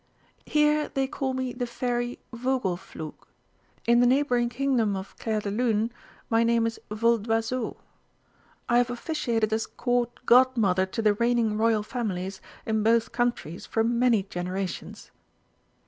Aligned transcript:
"Here 0.47 0.89
they 0.89 1.05
call 1.05 1.35
me 1.35 1.53
the 1.53 1.67
Fairy 1.67 2.17
Vogelflug; 2.33 3.13
in 3.85 3.99
the 3.99 4.07
neighbouring 4.07 4.49
Kingdom 4.49 4.95
of 4.95 5.15
Clairdelune 5.17 5.91
my 6.27 6.43
name 6.43 6.65
is 6.65 6.79
Voldoiseau. 6.89 7.77
I 8.67 8.79
have 8.79 8.89
officiated 8.89 9.53
as 9.53 9.67
Court 9.67 10.25
Godmother 10.25 10.87
to 10.87 11.03
the 11.03 11.13
reigning 11.13 11.55
Royal 11.55 11.83
families 11.83 12.41
in 12.65 12.81
both 12.81 13.11
countries 13.11 13.67
for 13.67 13.83
many 13.83 14.23
generations." 14.23 15.11